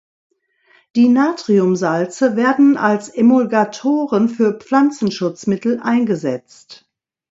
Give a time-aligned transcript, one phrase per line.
[0.95, 6.89] Die Natriumsalze werden als Emulgatoren für Pflanzenschutzmittel eingesetzt.